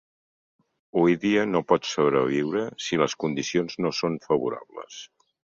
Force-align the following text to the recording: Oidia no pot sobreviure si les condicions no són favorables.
Oidia 1.01 1.43
no 1.49 1.61
pot 1.73 1.85
sobreviure 1.91 2.65
si 2.87 3.01
les 3.05 3.17
condicions 3.25 3.81
no 3.87 3.93
són 4.03 4.21
favorables. 4.29 4.99